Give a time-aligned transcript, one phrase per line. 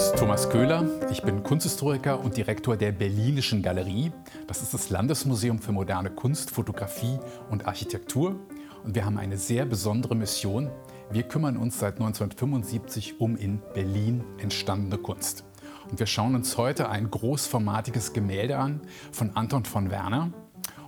[0.00, 0.86] ist Thomas Köhler.
[1.10, 4.10] Ich bin Kunsthistoriker und Direktor der Berlinischen Galerie.
[4.46, 7.18] Das ist das Landesmuseum für moderne Kunst, Fotografie
[7.50, 8.36] und Architektur.
[8.82, 10.70] Und wir haben eine sehr besondere Mission.
[11.10, 15.44] Wir kümmern uns seit 1975 um in Berlin entstandene Kunst.
[15.90, 18.80] Und wir schauen uns heute ein großformatiges Gemälde an
[19.12, 20.32] von Anton von Werner.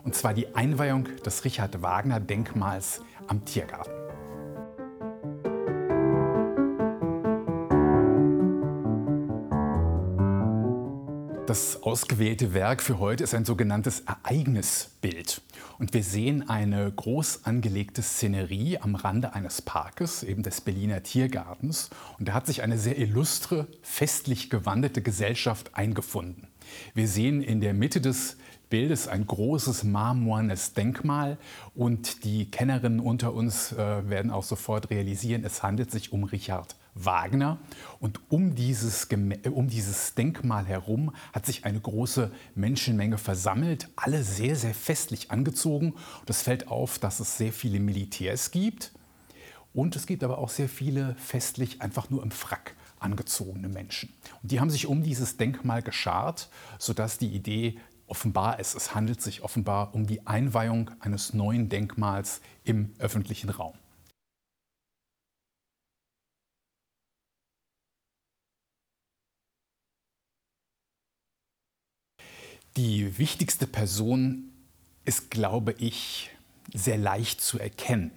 [0.04, 4.01] Und zwar die Einweihung des Richard Wagner Denkmals am Tiergarten.
[11.52, 15.42] Das ausgewählte Werk für heute ist ein sogenanntes Ereignisbild.
[15.78, 21.90] Und wir sehen eine groß angelegte Szenerie am Rande eines Parkes, eben des Berliner Tiergartens.
[22.18, 26.48] Und da hat sich eine sehr illustre, festlich gewandete Gesellschaft eingefunden.
[26.94, 28.38] Wir sehen in der Mitte des
[28.72, 31.36] Bildes ein großes marmornes Denkmal
[31.74, 36.74] und die Kennerinnen unter uns äh, werden auch sofort realisieren, es handelt sich um Richard
[36.94, 37.58] Wagner.
[38.00, 44.22] Und um dieses, äh, um dieses Denkmal herum hat sich eine große Menschenmenge versammelt, alle
[44.22, 45.92] sehr, sehr festlich angezogen.
[46.20, 48.92] Und es fällt auf, dass es sehr viele Militärs gibt.
[49.74, 54.14] Und es gibt aber auch sehr viele festlich einfach nur im Frack angezogene Menschen.
[54.42, 56.48] Und die haben sich um dieses Denkmal geschart,
[56.78, 57.78] sodass die Idee
[58.12, 63.72] offenbar ist, es handelt sich offenbar um die Einweihung eines neuen Denkmals im öffentlichen Raum.
[72.76, 74.52] Die wichtigste Person
[75.06, 76.30] ist, glaube ich,
[76.74, 78.10] sehr leicht zu erkennen.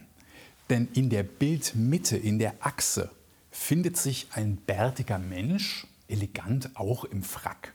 [0.70, 3.12] Denn in der Bildmitte, in der Achse,
[3.50, 7.75] findet sich ein bärtiger Mensch, elegant auch im Frack.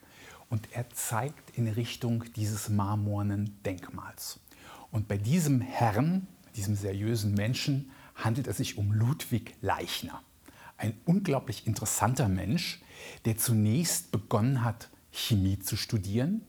[0.51, 4.41] Und er zeigt in Richtung dieses marmornen Denkmals.
[4.91, 10.23] Und bei diesem Herrn, diesem seriösen Menschen, handelt es sich um Ludwig Leichner.
[10.77, 12.83] Ein unglaublich interessanter Mensch,
[13.25, 16.43] der zunächst begonnen hat, Chemie zu studieren,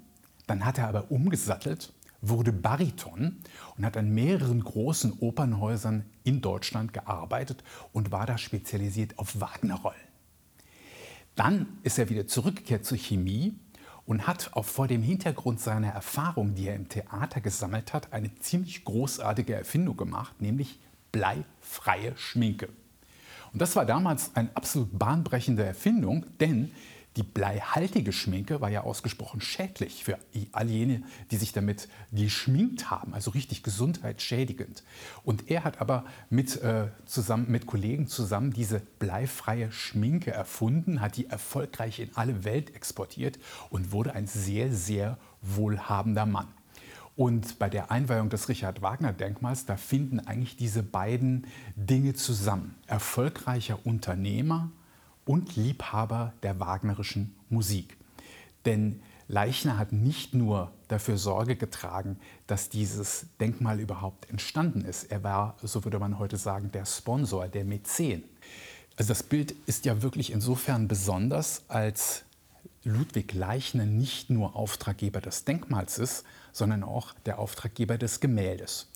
[0.47, 3.37] dann hat er aber umgesattelt, wurde Bariton
[3.77, 7.63] und hat an mehreren großen Opernhäusern in Deutschland gearbeitet
[7.93, 9.95] und war da spezialisiert auf Wagner-Rollen.
[11.35, 13.55] Dann ist er wieder zurückgekehrt zur Chemie
[14.05, 18.33] und hat auch vor dem Hintergrund seiner Erfahrung, die er im Theater gesammelt hat, eine
[18.35, 20.79] ziemlich großartige Erfindung gemacht, nämlich
[21.11, 22.69] bleifreie Schminke.
[23.53, 26.71] Und das war damals eine absolut bahnbrechende Erfindung, denn
[27.17, 30.17] die bleihaltige Schminke war ja ausgesprochen schädlich für
[30.53, 34.83] all jene, die sich damit geschminkt haben, also richtig gesundheitsschädigend.
[35.23, 41.17] Und er hat aber mit, äh, zusammen, mit Kollegen zusammen diese bleifreie Schminke erfunden, hat
[41.17, 43.39] die erfolgreich in alle Welt exportiert
[43.69, 46.47] und wurde ein sehr, sehr wohlhabender Mann.
[47.17, 51.45] Und bei der Einweihung des Richard Wagner Denkmals, da finden eigentlich diese beiden
[51.75, 52.75] Dinge zusammen.
[52.87, 54.71] Erfolgreicher Unternehmer
[55.31, 57.95] und Liebhaber der wagnerischen Musik.
[58.65, 65.05] Denn Leichner hat nicht nur dafür Sorge getragen, dass dieses Denkmal überhaupt entstanden ist.
[65.05, 68.25] Er war, so würde man heute sagen, der Sponsor, der Mäzen.
[68.97, 72.25] Also das Bild ist ja wirklich insofern besonders, als
[72.83, 78.89] Ludwig Leichner nicht nur Auftraggeber des Denkmals ist, sondern auch der Auftraggeber des Gemäldes.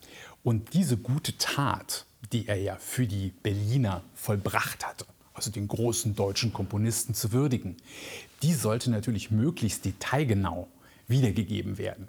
[0.44, 6.16] Und diese gute Tat, die er ja für die Berliner vollbracht hatte, also den großen
[6.16, 7.76] deutschen Komponisten, zu würdigen.
[8.42, 10.68] Die sollte natürlich möglichst detailgenau
[11.08, 12.08] wiedergegeben werden.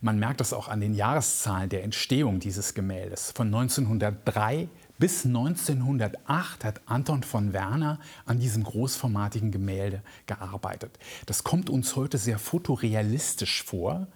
[0.00, 3.32] Man merkt das auch an den Jahreszahlen der Entstehung dieses Gemäldes.
[3.32, 10.98] Von 1903 bis 1908 hat Anton von Werner an diesem großformatigen Gemälde gearbeitet.
[11.26, 14.06] Das kommt uns heute sehr fotorealistisch vor,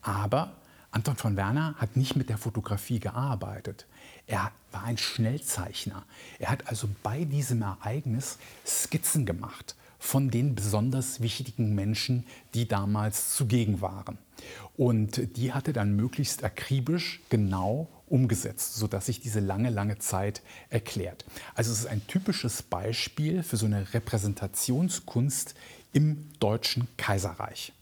[0.00, 0.52] aber
[0.90, 3.86] Anton von Werner hat nicht mit der Fotografie gearbeitet.
[4.28, 6.04] Er war ein Schnellzeichner.
[6.38, 12.24] Er hat also bei diesem Ereignis Skizzen gemacht von den besonders wichtigen Menschen,
[12.54, 14.18] die damals zugegen waren.
[14.76, 21.24] Und die hatte dann möglichst akribisch genau umgesetzt, sodass sich diese lange, lange Zeit erklärt.
[21.54, 25.54] Also es ist ein typisches Beispiel für so eine Repräsentationskunst
[25.92, 27.72] im Deutschen Kaiserreich.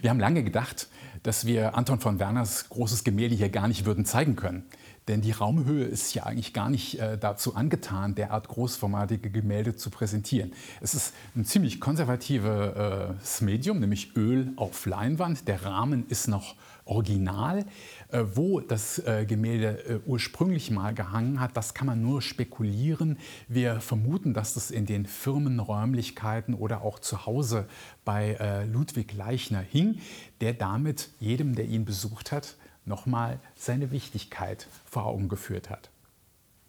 [0.00, 0.88] Wir haben lange gedacht,
[1.22, 4.64] dass wir Anton von Werners großes Gemälde hier gar nicht würden zeigen können.
[5.08, 9.90] Denn die Raumhöhe ist ja eigentlich gar nicht äh, dazu angetan, derart großformatige Gemälde zu
[9.90, 10.52] präsentieren.
[10.80, 15.46] Es ist ein ziemlich konservatives äh, Medium, nämlich Öl auf Leinwand.
[15.46, 16.54] Der Rahmen ist noch
[16.86, 17.64] original.
[18.14, 23.18] Äh, wo das äh, Gemälde äh, ursprünglich mal gehangen hat, das kann man nur spekulieren.
[23.48, 27.66] Wir vermuten, dass das in den Firmenräumlichkeiten oder auch zu Hause
[28.04, 29.98] bei Ludwig Leichner hing,
[30.40, 35.90] der damit jedem, der ihn besucht hat, nochmal seine Wichtigkeit vor Augen geführt hat.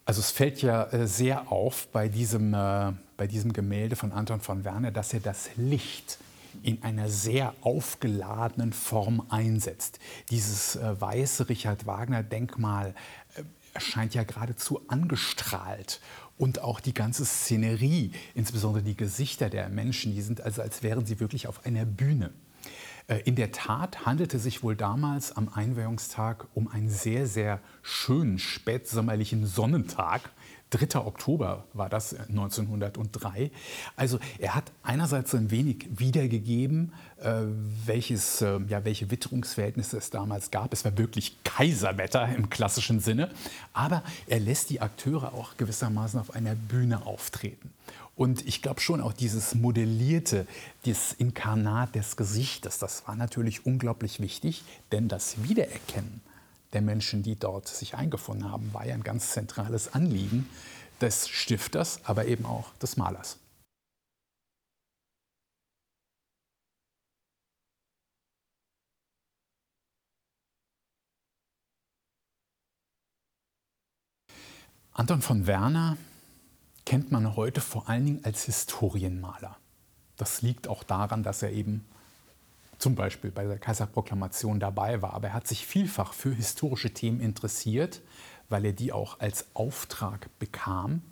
[0.04, 4.92] Also es fällt ja sehr auf bei diesem, bei diesem Gemälde von Anton von Werner,
[4.92, 6.18] dass er das Licht
[6.62, 9.98] in einer sehr aufgeladenen Form einsetzt.
[10.30, 12.94] Dieses äh, weiße Richard Wagner-Denkmal
[13.34, 13.42] äh,
[13.74, 16.00] erscheint ja geradezu angestrahlt.
[16.38, 21.06] Und auch die ganze Szenerie, insbesondere die Gesichter der Menschen, die sind also, als wären
[21.06, 22.30] sie wirklich auf einer Bühne.
[23.08, 28.38] Äh, in der Tat handelte sich wohl damals am Einweihungstag um einen sehr, sehr schönen
[28.38, 30.30] spätsommerlichen Sonnentag.
[30.70, 30.98] 3.
[30.98, 33.40] Oktober war das 1903.
[33.40, 33.50] Äh,
[33.94, 37.42] also er hat einerseits ein wenig wiedergegeben, äh,
[37.84, 40.72] welches, äh, ja, welche Witterungsverhältnisse es damals gab.
[40.72, 43.30] Es war wirklich Kaiserwetter im klassischen Sinne.
[43.72, 47.72] Aber er lässt die Akteure auch gewissermaßen auf einer Bühne auftreten.
[48.16, 50.46] Und ich glaube schon auch dieses Modellierte,
[50.86, 56.22] das Inkarnat des Gesichtes, das war natürlich unglaublich wichtig, denn das Wiedererkennen
[56.72, 60.48] der Menschen, die dort sich eingefunden haben, war ja ein ganz zentrales Anliegen
[61.00, 63.38] des Stifters, aber eben auch des Malers.
[74.92, 75.98] Anton von Werner
[76.86, 79.58] kennt man heute vor allen Dingen als Historienmaler.
[80.16, 81.86] Das liegt auch daran, dass er eben
[82.78, 85.14] zum Beispiel bei der Kaiserproklamation dabei war.
[85.14, 88.02] Aber er hat sich vielfach für historische Themen interessiert,
[88.48, 91.02] weil er die auch als Auftrag bekam.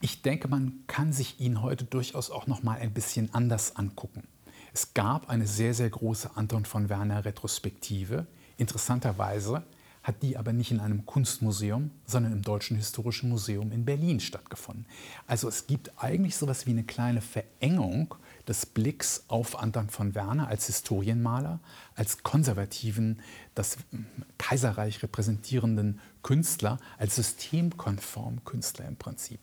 [0.00, 4.28] Ich denke, man kann sich ihn heute durchaus auch noch mal ein bisschen anders angucken.
[4.72, 8.26] Es gab eine sehr, sehr große Anton von Werner Retrospektive.
[8.58, 9.64] Interessanterweise
[10.08, 14.86] hat die aber nicht in einem Kunstmuseum, sondern im Deutschen Historischen Museum in Berlin stattgefunden.
[15.26, 18.14] Also es gibt eigentlich so etwas wie eine kleine Verengung
[18.48, 21.60] des Blicks auf Anton von Werner als Historienmaler,
[21.94, 23.20] als konservativen,
[23.54, 23.76] das
[24.38, 29.40] Kaiserreich repräsentierenden Künstler, als systemkonform Künstler im Prinzip.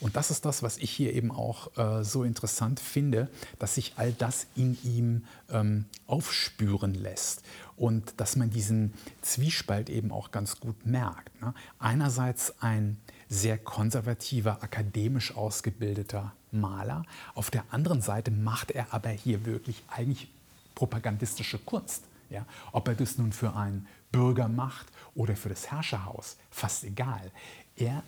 [0.00, 3.30] Und das ist das, was ich hier eben auch äh, so interessant finde,
[3.60, 7.44] dass sich all das in ihm ähm, aufspüren lässt
[7.78, 8.92] und dass man diesen
[9.22, 11.40] Zwiespalt eben auch ganz gut merkt.
[11.40, 11.54] Ne?
[11.78, 12.98] Einerseits ein
[13.28, 17.04] sehr konservativer, akademisch ausgebildeter Maler.
[17.34, 20.28] Auf der anderen Seite macht er aber hier wirklich eigentlich
[20.74, 22.04] propagandistische Kunst.
[22.30, 22.44] Ja?
[22.72, 27.30] Ob er das nun für einen Bürger macht oder für das Herrscherhaus, fast egal.
[27.76, 28.02] Er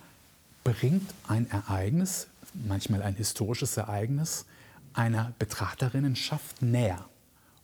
[0.64, 4.46] bringt ein Ereignis, manchmal ein historisches Ereignis,
[4.94, 7.04] einer Betrachterinnenschaft näher.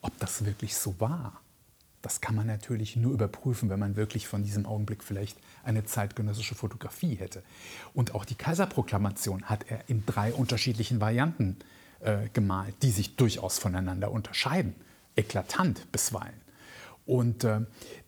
[0.02, 1.40] Ob das wirklich so war,
[2.06, 6.54] das kann man natürlich nur überprüfen, wenn man wirklich von diesem Augenblick vielleicht eine zeitgenössische
[6.54, 7.42] Fotografie hätte.
[7.94, 11.56] Und auch die Kaiserproklamation hat er in drei unterschiedlichen Varianten
[11.98, 14.76] äh, gemalt, die sich durchaus voneinander unterscheiden,
[15.16, 16.40] eklatant bisweilen.
[17.06, 17.62] Und äh,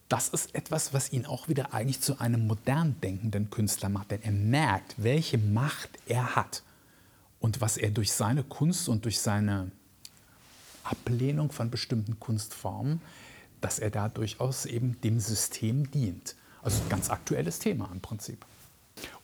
[0.09, 4.23] das ist etwas, was ihn auch wieder eigentlich zu einem modern denkenden Künstler macht, denn
[4.23, 6.63] er merkt, welche Macht er hat
[7.41, 9.73] und was er durch seine Kunst und durch seine
[10.85, 13.01] Ablehnung von bestimmten Kunstformen
[13.61, 16.37] dass er da durchaus eben dem System dient.
[16.63, 18.45] Also ein ganz aktuelles Thema im Prinzip.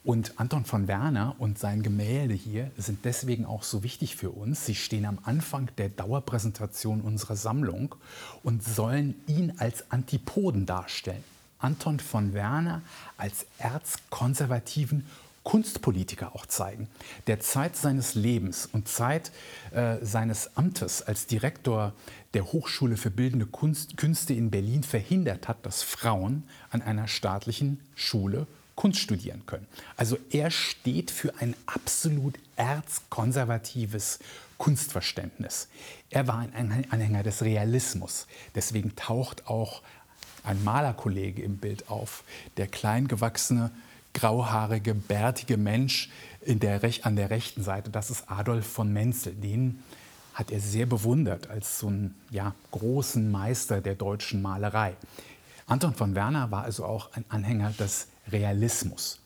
[0.04, 4.66] Und Anton von Werner und sein Gemälde hier sind deswegen auch so wichtig für uns.
[4.66, 7.94] Sie stehen am Anfang der Dauerpräsentation unserer Sammlung
[8.42, 11.24] und sollen ihn als Antipoden darstellen.
[11.58, 12.82] Anton von Werner
[13.16, 15.06] als erzkonservativen
[15.44, 16.88] Kunstpolitiker auch zeigen,
[17.26, 19.30] der Zeit seines Lebens und Zeit
[19.70, 21.92] äh, seines Amtes als Direktor
[22.32, 27.78] der Hochschule für Bildende Kunst, Künste in Berlin verhindert hat, dass Frauen an einer staatlichen
[27.94, 29.66] Schule Kunst studieren können.
[29.96, 34.18] Also er steht für ein absolut erzkonservatives
[34.58, 35.68] Kunstverständnis.
[36.10, 38.26] Er war ein Anhänger des Realismus.
[38.54, 39.82] Deswegen taucht auch
[40.42, 42.24] ein Malerkollege im Bild auf,
[42.56, 43.70] der kleingewachsene
[44.14, 46.10] grauhaarige, bärtige Mensch
[46.46, 49.34] der, an der rechten Seite, das ist Adolf von Menzel.
[49.34, 49.82] Den
[50.32, 54.96] hat er sehr bewundert als so einen ja, großen Meister der deutschen Malerei.
[55.66, 59.20] Anton von Werner war also auch ein Anhänger des Realismus.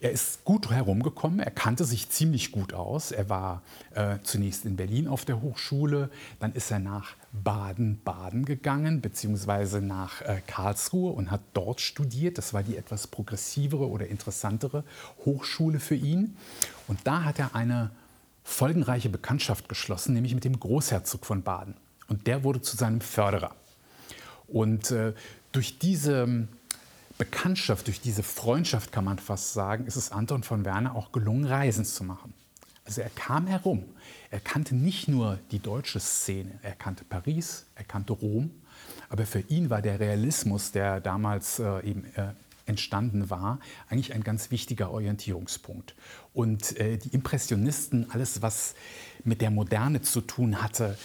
[0.00, 3.12] Er ist gut herumgekommen, er kannte sich ziemlich gut aus.
[3.12, 3.62] Er war
[3.94, 10.22] äh, zunächst in Berlin auf der Hochschule, dann ist er nach Baden-Baden gegangen, beziehungsweise nach
[10.22, 12.38] äh, Karlsruhe und hat dort studiert.
[12.38, 14.84] Das war die etwas progressivere oder interessantere
[15.24, 16.36] Hochschule für ihn.
[16.88, 17.90] Und da hat er eine
[18.42, 21.74] folgenreiche Bekanntschaft geschlossen, nämlich mit dem Großherzog von Baden.
[22.08, 23.54] Und der wurde zu seinem Förderer.
[24.48, 25.12] Und äh,
[25.52, 26.48] durch diese
[27.20, 31.44] Bekanntschaft, durch diese Freundschaft kann man fast sagen, ist es Anton von Werner auch gelungen,
[31.44, 32.32] Reisen zu machen.
[32.86, 33.84] Also er kam herum.
[34.30, 38.50] Er kannte nicht nur die deutsche Szene, er kannte Paris, er kannte Rom,
[39.10, 42.32] aber für ihn war der Realismus, der damals äh, eben äh,
[42.64, 43.60] entstanden war,
[43.90, 45.94] eigentlich ein ganz wichtiger Orientierungspunkt.
[46.32, 48.74] Und äh, die Impressionisten, alles was
[49.24, 50.96] mit der Moderne zu tun hatte,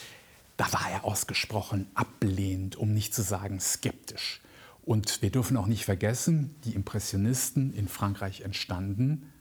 [0.56, 4.40] da war er ausgesprochen ablehnend, um nicht zu sagen skeptisch.
[4.86, 9.32] Und wir dürfen auch nicht vergessen, die Impressionisten in Frankreich entstanden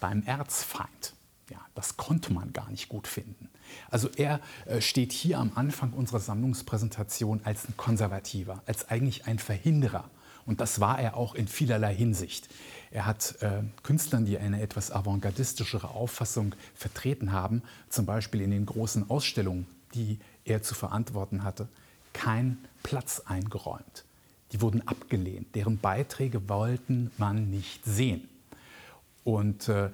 [0.00, 1.14] beim Erzfeind.
[1.50, 3.48] Ja, das konnte man gar nicht gut finden.
[3.90, 9.38] Also er äh, steht hier am Anfang unserer Sammlungspräsentation als ein Konservativer, als eigentlich ein
[9.38, 10.08] Verhinderer.
[10.44, 12.48] Und das war er auch in vielerlei Hinsicht.
[12.92, 18.66] Er hat äh, Künstlern, die eine etwas avantgardistischere Auffassung vertreten haben, zum Beispiel in den
[18.66, 21.68] großen Ausstellungen, die er zu verantworten hatte,
[22.16, 24.04] keinen Platz eingeräumt.
[24.52, 25.54] Die wurden abgelehnt.
[25.54, 28.28] Deren Beiträge wollten man nicht sehen.
[29.22, 29.90] Und äh,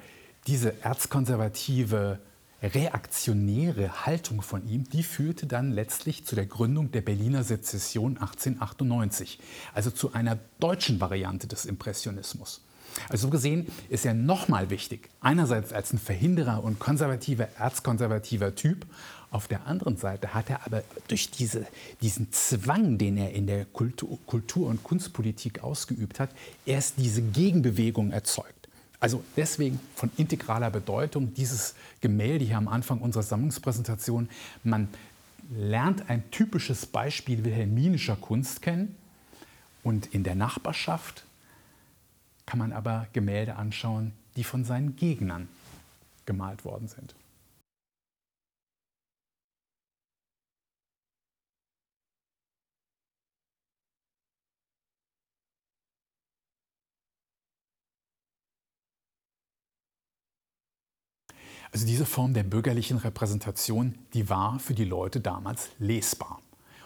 [0.47, 2.21] diese erzkonservative,
[2.63, 9.41] reaktionäre Haltung von ihm, die führte dann letztlich zu der Gründung der Berliner Sezession 1898,
[9.75, 12.63] also zu einer deutschen Variante des Impressionismus.
[13.09, 15.09] Also so gesehen ist er nochmal wichtig.
[15.21, 18.87] Einerseits als ein Verhinderer und konservativer, erzkonservativer Typ.
[19.31, 21.67] Auf der anderen Seite hat er aber durch diese,
[22.03, 26.31] diesen Zwang, den er in der Kultur, Kultur- und Kunstpolitik ausgeübt hat,
[26.67, 28.69] erst diese Gegenbewegung erzeugt.
[29.01, 34.29] Also deswegen von integraler Bedeutung dieses Gemälde hier am Anfang unserer Sammlungspräsentation.
[34.63, 34.89] Man
[35.51, 38.95] lernt ein typisches Beispiel wilhelminischer Kunst kennen
[39.83, 41.25] und in der Nachbarschaft
[42.47, 45.49] kann man aber Gemälde anschauen, die von seinen Gegnern
[46.27, 47.15] gemalt worden sind.
[61.73, 66.43] Also diese Form der bürgerlichen Repräsentation, die war für die Leute damals lesbar.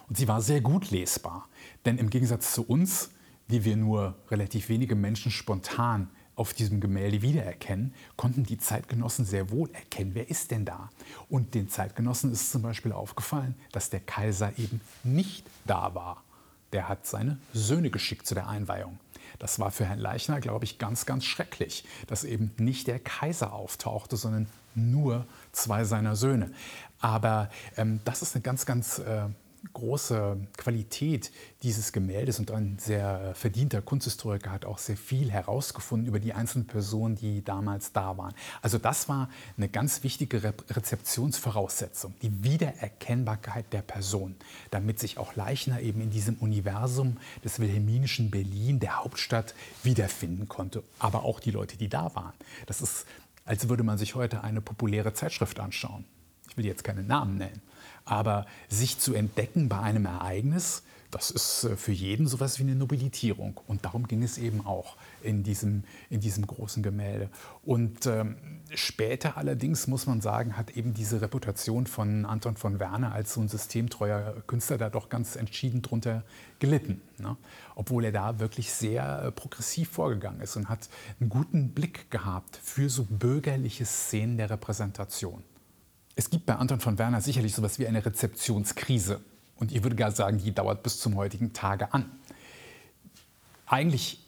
[0.08, 1.48] Und sie war sehr gut lesbar.
[1.84, 3.10] Denn im Gegensatz zu uns
[3.48, 9.50] wie wir nur relativ wenige Menschen spontan auf diesem Gemälde wiedererkennen, konnten die Zeitgenossen sehr
[9.50, 10.90] wohl erkennen, wer ist denn da.
[11.30, 16.22] Und den Zeitgenossen ist zum Beispiel aufgefallen, dass der Kaiser eben nicht da war.
[16.72, 18.98] Der hat seine Söhne geschickt zu der Einweihung.
[19.38, 23.52] Das war für Herrn Leichner, glaube ich, ganz, ganz schrecklich, dass eben nicht der Kaiser
[23.52, 26.52] auftauchte, sondern nur zwei seiner Söhne.
[27.00, 29.26] Aber ähm, das ist eine ganz, ganz äh,
[29.72, 31.30] große Qualität
[31.62, 36.66] dieses Gemäldes und ein sehr verdienter Kunsthistoriker hat auch sehr viel herausgefunden über die einzelnen
[36.66, 38.34] Personen, die damals da waren.
[38.62, 44.36] Also das war eine ganz wichtige Rezeptionsvoraussetzung, die Wiedererkennbarkeit der Person,
[44.70, 50.82] damit sich auch Leichner eben in diesem Universum des wilhelminischen Berlin, der Hauptstadt, wiederfinden konnte.
[50.98, 52.34] Aber auch die Leute, die da waren.
[52.66, 53.06] Das ist,
[53.44, 56.04] als würde man sich heute eine populäre Zeitschrift anschauen.
[56.48, 57.60] Ich will jetzt keine Namen nennen.
[58.06, 62.74] Aber sich zu entdecken bei einem Ereignis, das ist äh, für jeden sowas wie eine
[62.74, 63.60] Nobilitierung.
[63.66, 67.30] Und darum ging es eben auch in diesem, in diesem großen Gemälde.
[67.64, 68.36] Und ähm,
[68.74, 73.40] später allerdings, muss man sagen, hat eben diese Reputation von Anton von Werner als so
[73.40, 76.22] ein systemtreuer Künstler da doch ganz entschieden drunter
[76.58, 77.00] gelitten.
[77.18, 77.36] Ne?
[77.74, 80.88] Obwohl er da wirklich sehr äh, progressiv vorgegangen ist und hat
[81.20, 85.42] einen guten Blick gehabt für so bürgerliche Szenen der Repräsentation.
[86.16, 89.20] Es gibt bei Anton von Werner sicherlich so etwas wie eine Rezeptionskrise.
[89.56, 92.10] Und ich würde gar sagen, die dauert bis zum heutigen Tage an.
[93.66, 94.25] Eigentlich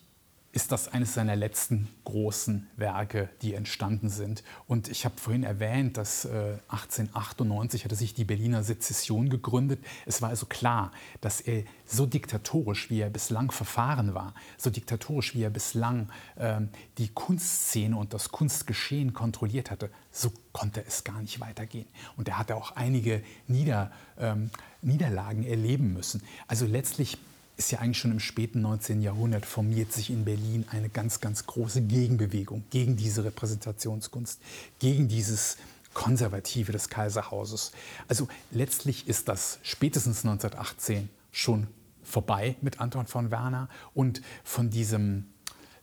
[0.59, 4.43] ist das eines seiner letzten großen Werke, die entstanden sind.
[4.67, 9.79] Und ich habe vorhin erwähnt, dass äh, 1898 hatte sich die Berliner Sezession gegründet.
[10.05, 15.37] Es war also klar, dass er so diktatorisch, wie er bislang verfahren war, so diktatorisch,
[15.37, 16.61] wie er bislang äh,
[16.99, 21.87] die Kunstszene und das Kunstgeschehen kontrolliert hatte, so konnte es gar nicht weitergehen.
[22.17, 24.51] Und er hatte auch einige Nieder, ähm,
[24.83, 26.21] Niederlagen erleben müssen.
[26.49, 27.17] Also letztlich
[27.59, 29.03] ist ja eigentlich schon im späten 19.
[29.03, 34.41] Jahrhundert formiert sich in Berlin eine ganz, ganz große Gegenbewegung gegen diese Repräsentationskunst,
[34.79, 35.59] gegen dieses
[35.93, 37.73] Konservative des Kaiserhauses.
[38.07, 41.67] Also letztlich ist das spätestens 1918 schon
[42.05, 45.27] vorbei mit Anton von Werner und von diesem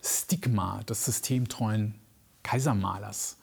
[0.01, 1.95] Stigma des systemtreuen
[2.41, 3.35] Kaisermalers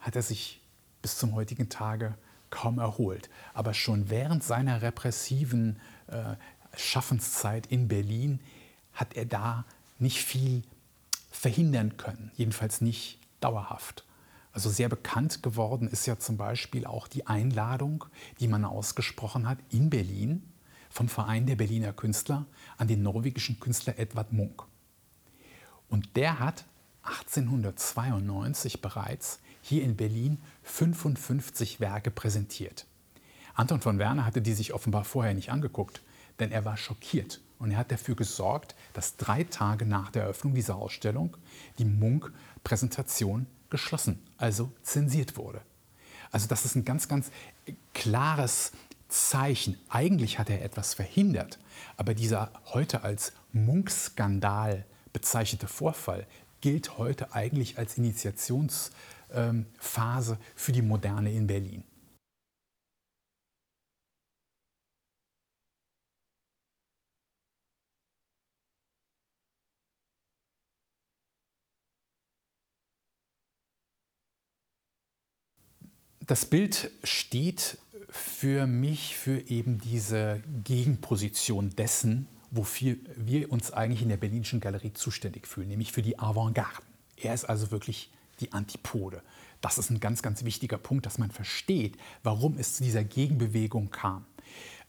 [0.00, 0.60] hat er sich
[1.00, 2.14] bis zum heutigen Tage
[2.50, 3.30] kaum erholt.
[3.54, 6.36] Aber schon während seiner repressiven äh,
[6.76, 8.40] Schaffenszeit in Berlin
[8.92, 9.64] hat er da
[9.98, 10.62] nicht viel
[11.30, 14.04] verhindern können, jedenfalls nicht dauerhaft.
[14.52, 18.04] Also sehr bekannt geworden ist ja zum Beispiel auch die Einladung,
[18.38, 20.42] die man ausgesprochen hat in Berlin
[20.90, 22.44] vom Verein der Berliner Künstler
[22.76, 24.64] an den norwegischen Künstler Edvard Munch.
[25.88, 26.64] Und der hat
[27.02, 32.86] 1892 bereits hier in Berlin 55 Werke präsentiert.
[33.54, 36.02] Anton von Werner hatte die sich offenbar vorher nicht angeguckt,
[36.42, 40.54] denn er war schockiert und er hat dafür gesorgt, dass drei Tage nach der Eröffnung
[40.54, 41.36] dieser Ausstellung
[41.78, 45.62] die Munk-Präsentation geschlossen, also zensiert wurde.
[46.32, 47.30] Also das ist ein ganz, ganz
[47.94, 48.72] klares
[49.08, 49.78] Zeichen.
[49.88, 51.60] Eigentlich hat er etwas verhindert,
[51.96, 56.26] aber dieser heute als Munk-Skandal bezeichnete Vorfall
[56.60, 61.84] gilt heute eigentlich als Initiationsphase für die Moderne in Berlin.
[76.26, 84.08] Das Bild steht für mich für eben diese Gegenposition dessen, wofür wir uns eigentlich in
[84.08, 86.82] der Berlinischen Galerie zuständig fühlen, nämlich für die Avantgarde.
[87.16, 89.22] Er ist also wirklich die Antipode.
[89.60, 93.90] Das ist ein ganz, ganz wichtiger Punkt, dass man versteht, warum es zu dieser Gegenbewegung
[93.90, 94.24] kam.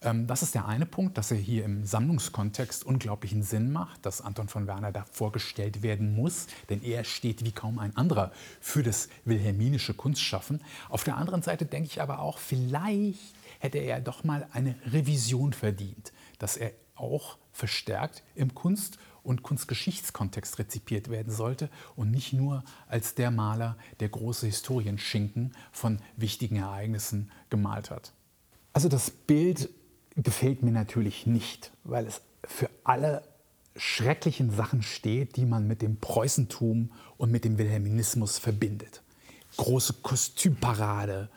[0.03, 4.21] Ähm, das ist der eine Punkt, dass er hier im Sammlungskontext unglaublichen Sinn macht, dass
[4.21, 8.83] Anton von Werner da vorgestellt werden muss, denn er steht wie kaum ein anderer für
[8.83, 10.61] das wilhelminische Kunstschaffen.
[10.89, 15.53] Auf der anderen Seite denke ich aber auch, vielleicht hätte er doch mal eine Revision
[15.53, 22.63] verdient, dass er auch verstärkt im Kunst- und Kunstgeschichtskontext rezipiert werden sollte und nicht nur
[22.87, 28.11] als der Maler, der große Historienschinken von wichtigen Ereignissen gemalt hat.
[28.73, 29.69] Also das Bild
[30.15, 33.23] gefällt mir natürlich nicht, weil es für alle
[33.75, 39.01] schrecklichen Sachen steht, die man mit dem Preußentum und mit dem Wilhelminismus verbindet.
[39.57, 41.29] Große Kostümparade,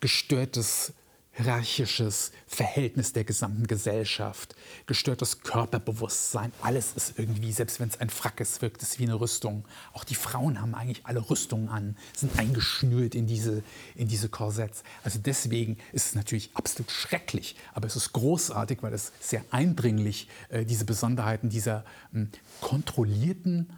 [0.00, 0.94] gestörtes
[1.32, 4.56] hierarchisches Verhältnis der gesamten Gesellschaft,
[4.86, 9.20] gestörtes Körperbewusstsein, alles ist irgendwie, selbst wenn es ein Frack ist, wirkt es wie eine
[9.20, 9.64] Rüstung.
[9.92, 13.62] Auch die Frauen haben eigentlich alle Rüstungen an, sind eingeschnürt in diese,
[13.94, 14.82] in diese Korsetts.
[15.04, 20.28] Also deswegen ist es natürlich absolut schrecklich, aber es ist großartig, weil es sehr eindringlich
[20.48, 22.26] äh, diese Besonderheiten dieser äh,
[22.60, 23.70] kontrollierten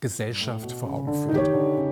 [0.00, 1.89] Gesellschaft vor Augen führt.